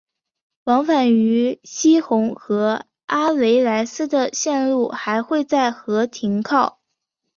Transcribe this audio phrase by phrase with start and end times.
[0.63, 6.79] 往返于希洪和阿维莱斯的线路还会在和停靠。